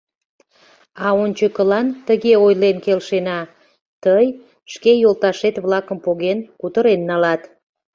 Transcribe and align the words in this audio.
А 1.05 1.07
ончыкылан 1.23 1.87
тыге 2.07 2.33
ойлен 2.45 2.77
келшена: 2.85 3.39
тый, 4.03 4.25
шке 4.73 4.91
йолташет-влакым 5.03 5.97
поген, 6.05 6.39
кутырен 6.59 7.01
налат. 7.09 7.41